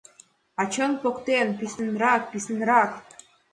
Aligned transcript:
А 0.59 0.63
чон 0.73 0.91
поктен: 1.01 1.47
писынрак, 1.59 2.21
писынрак! 2.31 2.91